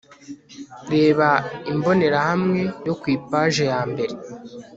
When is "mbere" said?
3.91-4.13